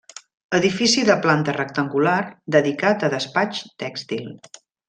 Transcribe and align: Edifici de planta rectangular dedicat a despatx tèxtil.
Edifici 0.59 1.03
de 1.09 1.17
planta 1.25 1.55
rectangular 1.59 2.17
dedicat 2.57 3.07
a 3.09 3.13
despatx 3.19 3.65
tèxtil. 3.85 4.29